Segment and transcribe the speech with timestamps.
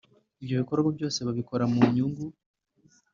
[0.41, 2.25] Ibyo bikorwa byose babikora mu nyungu